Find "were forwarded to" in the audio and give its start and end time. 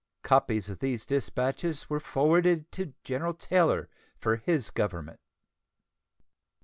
1.87-2.95